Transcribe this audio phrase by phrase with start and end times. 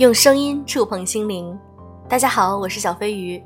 [0.00, 1.54] 用声音触碰心灵，
[2.08, 3.38] 大家好，我是小飞鱼。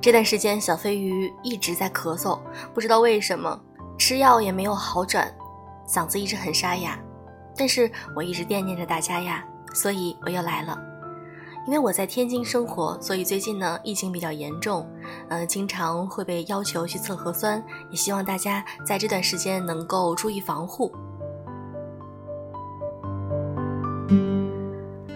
[0.00, 2.38] 这段时间，小飞鱼一直在咳嗽，
[2.72, 3.60] 不知道为什么，
[3.98, 5.28] 吃药也没有好转，
[5.84, 6.96] 嗓子一直很沙哑。
[7.56, 9.44] 但是我一直惦念着大家呀，
[9.74, 10.78] 所以我又来了。
[11.66, 14.88] 因为我在天津生活，所以最近呢疫情比较严重，
[15.28, 20.92] 呃，经常会被要求去测核酸，也希望大家在这段时间能够注意防护。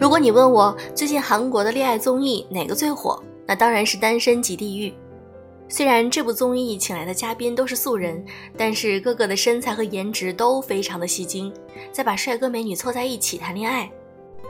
[0.03, 4.91] 如果你问我最近韩国的恋爱综艺哪个最火，那当然是《单身即地狱》。
[5.69, 8.21] 虽然这部综艺请来的嘉宾都是素人，
[8.59, 11.55] 但是个个的身材和颜值都非常的吸睛，
[11.93, 13.89] 再把帅哥美女凑在一起谈恋爱，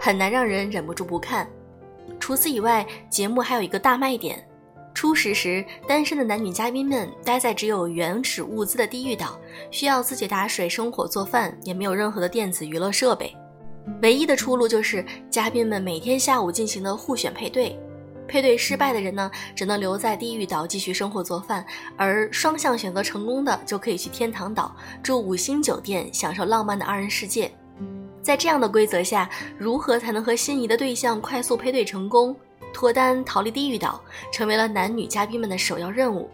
[0.01, 1.47] 很难让人忍不住不看。
[2.19, 4.43] 除此以外，节目还有一个大卖点：
[4.95, 9.39] 初始时单身的男女嘉宾们待在只有原始物资的地狱岛，
[9.71, 13.37] 需要自己打水、生火、做饭，也没有任何的电子娱乐设备。
[14.01, 17.79] 唯一的出路就是嘉宾们每天下午进行的互选配对，
[18.29, 21.65] 配对失败的人呢，只能留在地狱岛继续生活做饭，
[21.97, 27.51] 而双向选择成功的就可以去天堂岛住五星酒店，享受浪漫的二人世界。
[28.23, 32.35] 在这样的规则下，如何才能和心仪的对象快速配对成功、
[32.73, 34.01] 脱单、逃离地狱岛，
[34.33, 36.31] 成为了男女嘉宾们的首要任务。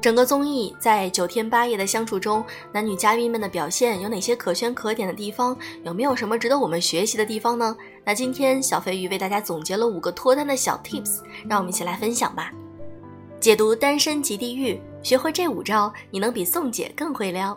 [0.00, 5.54] 整个综艺在九天八夜的相处中，男女嘉宾们的表现有哪些可圈可点的地方？
[5.84, 7.76] 有没有什么值得我们学习的地方呢？
[8.02, 12.50] 那今天小飞鱼为大家总结了五个脱单的小 tips，让我们一起来分享吧。
[13.38, 17.56] 解读《单身即地狱》，学会这五招，你能比宋姐更会撩。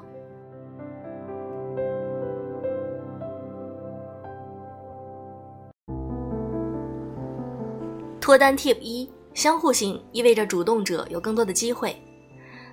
[8.20, 11.96] 脱单 tip 一：相互性意味着主动者有更多的机会。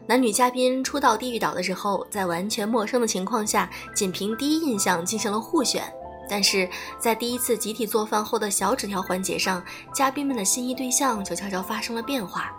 [0.07, 5.85] 男女嘉宾初到地狱岛的时候，在完全陌生的情况下，仅凭第一印象进行了互选。
[6.29, 9.63] 但是在第一次集体做饭后的小纸条环节上，
[9.93, 12.53] 嘉宾们的心仪对象就悄悄发生了变化。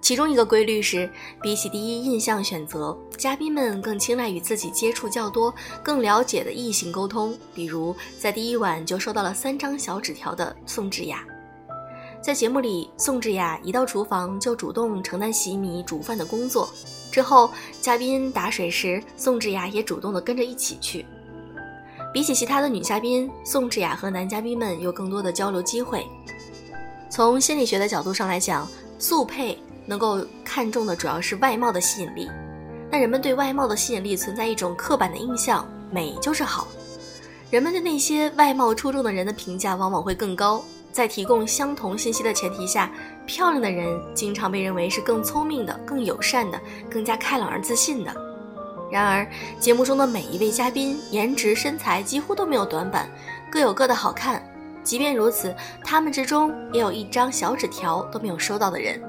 [0.00, 1.10] 其中一个规律是，
[1.40, 5.52] 比起第一印象选择，嘉宾们更青睐与自己接触较多、
[5.82, 7.36] 更了解的异性沟通。
[7.54, 11.24] 比如，在第一晚就收到了三张小纸条的宋智雅。
[12.24, 16.70] 在节目里，宋智雅一到厨房就主动承担洗米煮饭的工作。
[17.12, 17.50] 之后，
[17.82, 21.04] 嘉宾打水时，宋智雅也主动的跟着一起去。
[22.14, 26.06] 比起其他的女嘉宾，宋智雅和男嘉宾们有更多的交流机会。
[27.10, 28.66] 从心理学的角度上来讲，
[28.98, 32.30] 速配能够看重的主要是外貌的吸引力。
[32.90, 36.68] 但人们对外貌的吸引力存在一种刻板的印象，美就是好。
[37.50, 40.64] 人们对那些外貌出众的人的评价往往会更高。
[40.94, 42.88] 在提供相同信息的前提下，
[43.26, 48.14] 漂亮的人经常被认为是更聪明的、更友善的、更加开朗而自信的。
[48.92, 49.26] 然而，
[49.58, 53.10] 节目中的每一位嘉宾颜值、身材几乎都没有短板，
[53.50, 54.40] 各有各的好看。
[54.84, 55.52] 即便如此，
[55.82, 59.02] 他们之中也有一张小纸条都没有收到的人。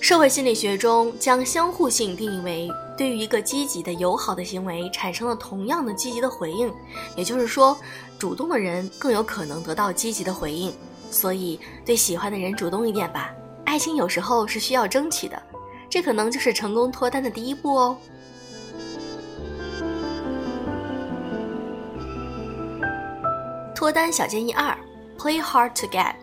[0.00, 6.72] 社会心理学中将相互性定义为对于一个积极的友好的行为产生了同样的积极的回应，
[7.14, 7.76] 也就是说，
[8.18, 10.72] 主动的人更有可能得到积极的回应。
[11.10, 13.34] 所以，对喜欢的人主动一点吧。
[13.64, 15.40] 爱情有时候是需要争取的，
[15.90, 17.96] 这可能就是成功脱单的第一步哦。
[23.74, 24.76] 脱单小建议二
[25.18, 26.14] ：Play hard to get，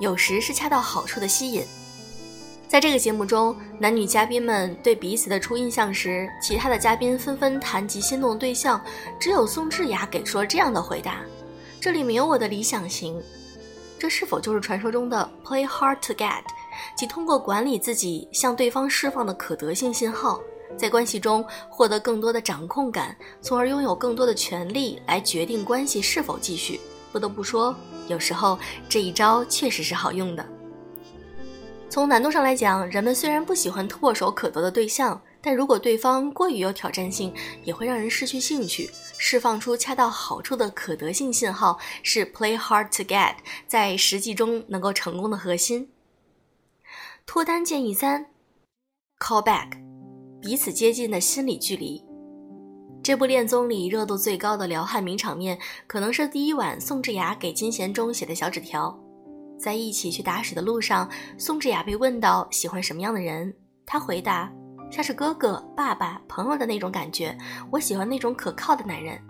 [0.00, 1.64] 有时是恰到好处的吸引。
[2.68, 8.82] 在这个节目中，男女嘉宾们对彼此的初印象时，其他的嘉宾纷纷谈及心动对象，
[9.20, 11.20] 只有宋智雅给出了这样的回答
[11.80, 13.22] ：“这里没有我的理想型。”
[13.98, 16.42] 这是否就是传说中的 “play hard to get”，
[16.96, 20.40] 即通过管理自己向对方释放的可得性信号，
[20.76, 26.80] 在关系中获得更多的掌控感，从而拥有更多的权利来决定关系是否继续？
[27.12, 27.74] 不得不说，
[28.08, 30.44] 有时候这一招确实是好用的。
[31.96, 37.32] 从难度上来讲，人们虽然不喜欢唾手可得的对象，但如果对方过于有挑战性，
[37.64, 38.90] 也会让人失去兴趣。
[39.16, 43.36] 释放出恰到好处的可得性信号，是 play hard to get
[43.66, 45.88] 在实际中能够成功的核心。
[47.24, 48.26] 脱单建议三
[49.18, 49.70] ：call back，
[50.42, 52.04] 彼此接近的心理距离。
[53.02, 59.05] 这部恋综里热度最高的撩汉名场面，可能是第一晚宋智雅给金贤中写的小纸条。
[59.66, 63.52] 在一起去打水的路上，宋智雅被问到喜欢什么样的人，
[63.84, 64.48] 她回答
[64.92, 67.36] ：“像是哥哥、爸爸、朋友的那种感觉，
[67.68, 69.20] 我喜欢那种可靠的男人。”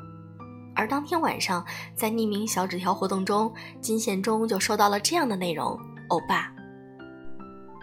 [0.77, 3.51] 而当天晚上，在匿名小纸条活动中，
[3.81, 5.75] 金贤中就收到了这样的内容
[6.09, 6.53] ：“欧巴。”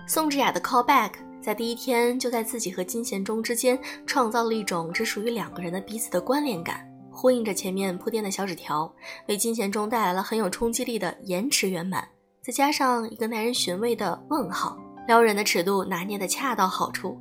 [0.06, 8.94] 宋智雅的 call back 在第一天就在自己和金贤中之间创造了一种只属于两个人的彼此的关联感，呼应着前面铺垫的小纸条，
[9.28, 12.08] 为金贤中带来了很有冲击力的延迟圆满，
[12.44, 17.18] 再加上一个耐人寻味的问号，撩人的尺度拿捏的恰到好处。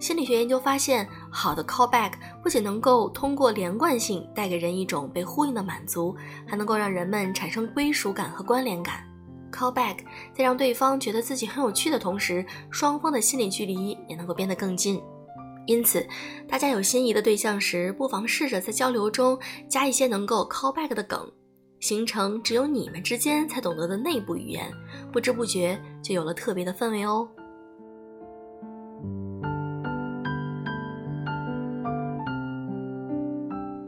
[0.00, 2.12] 心理学研究发现，好的 callback
[2.42, 6.16] 不仅能够通过连贯性带给人一种被呼应的满足，
[6.46, 9.04] 还能够让人们产生归属感和关联感。
[9.52, 9.98] callback
[10.34, 14.98] 在让对方觉得自己很有趣的同时，双方的心理距离也能够变得更近。
[15.66, 16.06] 因此，
[16.48, 19.38] 大家有心仪的对象时，不妨试着在交流中
[19.68, 21.30] 加一些能够 call back 的梗，
[21.84, 24.72] 形成只有你们之间才懂得的内部语言，
[25.12, 27.28] 不知不觉就有了特别的氛围哦。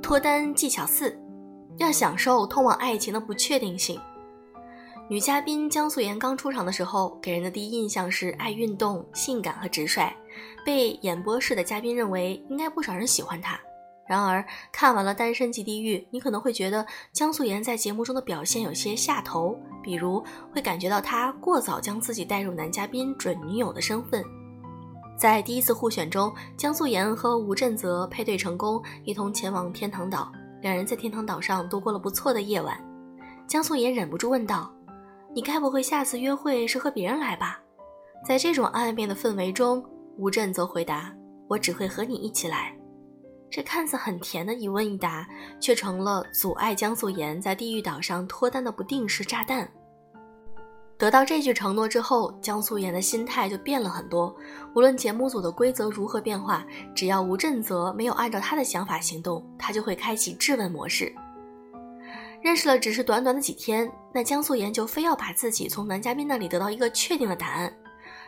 [0.02, 1.18] 脱单技巧四：
[1.78, 3.98] 要享受通往爱情的不确定性。
[5.08, 10.14] 女嘉宾江素妍刚出场的时候，给人的第一印象是爱运动、性感和直率，
[10.66, 13.58] 被演播室的嘉宾认为应该不少人喜欢她。
[14.06, 20.22] 然而，看完了《单身即地狱》，你可能会觉得江素妍在节目中的表现有些下头，比如
[20.52, 24.24] 会感觉到她过早将自己带入男嘉宾准女友的身份。
[25.18, 30.30] 在第一次互选中，江素妍和吴镇泽配对成功，一同前往天堂岛，
[30.60, 32.78] 两人在天堂岛上度过了不错的夜晚。
[33.48, 34.72] 江素妍忍不住问道。
[35.34, 37.60] 你该不会下次约会是和别人来吧？
[38.26, 39.84] 在这种暧昧的氛围中，
[40.16, 41.12] 吴镇泽回答
[41.46, 42.74] ：“我只会和你一起来。”
[43.50, 45.26] 这看似很甜的一问一答，
[45.60, 49.68] 却成了阻碍江素妍在地狱岛上脱单的不定时炸弹。
[50.98, 54.34] 得到这句承诺之后，江素妍的心态就变了很多。
[54.74, 61.14] 无论节目组的规则如何变化，只要吴镇泽没有按照他的想法行动，他就会开启质问模式。
[62.42, 67.70] 认识了只是短短的几天，那江素妍就非要把自己从男嘉宾那里得到一个确定的答案。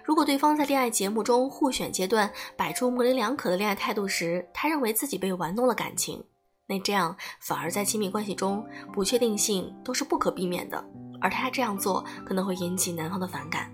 [0.08, 6.24] 如果对方在恋爱节目中互选阶段摆出模棱两可的恋爱态度时，他认为自己被玩弄了感情，
[6.66, 10.82] 那这样反而在亲密关系中不确定性都是不可避免的，
[11.20, 13.70] 而他这样做可能会引起男方的反感。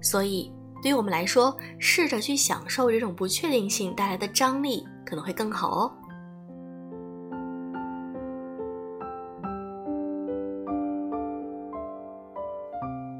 [0.00, 5.92] 所以，对于我们来说，试着去享受这种不确定性带来的张力，可能会更好哦。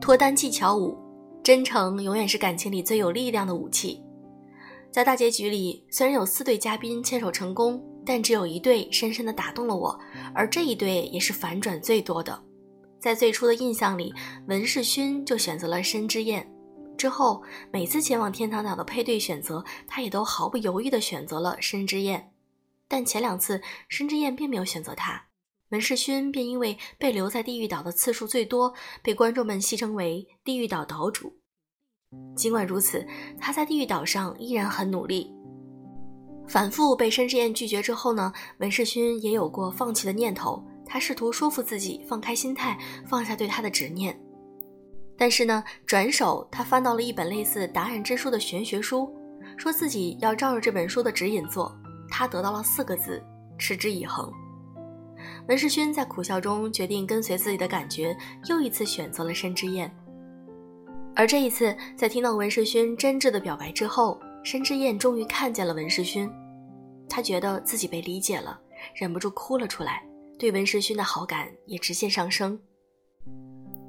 [0.00, 0.96] 脱单技巧五：
[1.44, 4.02] 真诚永远是感情里最有力量的武器。
[4.90, 10.00] 在大结局里，虽然有四对嘉宾牵手成功，但只有一对深深的打动了我，
[10.34, 12.42] 而这一对也是反转最多的。
[12.98, 14.10] 在最初的印象里，
[14.48, 16.50] 文世勋就选择了申之燕，
[16.96, 22.32] 之后每次前往天堂岛的配对选择，他也都毫不犹豫地选择了申之燕。
[22.88, 23.60] 但前两次，
[23.90, 25.22] 申之燕并没有选择他。
[25.74, 28.72] 文世勋便因为被留在地狱岛的次数最多，
[29.02, 31.36] 被观众们戏称为“地狱岛岛主”。
[32.36, 33.04] 尽管如此，
[33.40, 35.34] 他在地狱岛上依然很努力。
[36.46, 40.64] 反复被申智燕拒绝之后呢，文世勋也有过放弃的念头。
[40.86, 44.16] 他试图说服自己放开心态，放下对他的执念。
[45.18, 49.12] 但是呢，转手他翻到了一本类似答案之书的玄学书，
[49.56, 51.76] 说自己要照着这本书的指引做。
[52.08, 53.20] 他得到了四个字：
[53.58, 54.32] 持之以恒。
[55.46, 58.16] 文世勋在苦笑中决定跟随自己的感觉，
[58.48, 59.94] 又一次选择了申之燕。
[61.14, 66.30] 而这一次，在听到文世勋真挚的表白之后，申之燕终于看见了文世勋，
[67.08, 68.58] 她觉得自己被理解了，
[68.94, 70.02] 忍不住哭了出来，
[70.38, 72.58] 对文世勋的好感也直线上升。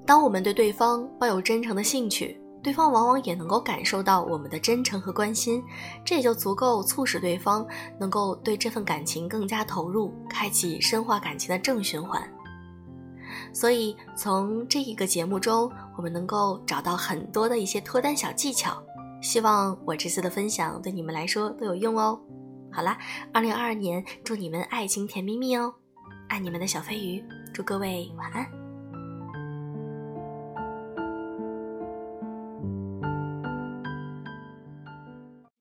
[0.06, 5.64] 当我们对对方抱有真诚的兴趣，对方往往也能够感受到我们的真诚和关心，
[6.04, 7.64] 这也就足够促使对方
[8.00, 12.28] 能够对这份感情更加投入，开启深化感情的正循环。
[13.54, 18.82] 所以，从这一个节目中，我们能够找到很多的一些脱单小技巧。
[19.22, 22.20] 希望我这次的分享对你们来说都有用哦。
[22.72, 22.98] 好啦，
[23.32, 25.72] 二零二二年祝你们爱情甜蜜蜜哦！
[26.30, 28.65] 爱你们的小飞鱼，祝各位晚安。